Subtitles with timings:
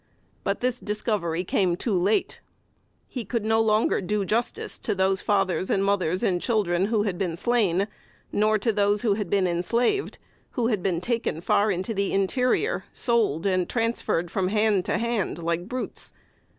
[0.43, 2.39] But this discovery came too late.
[3.07, 7.19] He could no longer do justice to those fathers and mothers and children who had
[7.19, 7.87] been slain,
[8.31, 10.17] nor to those who had been enslaved;
[10.53, 15.37] who had been taken far into the interior, sold and transferred from hand to hand
[15.37, 16.13] like brutes.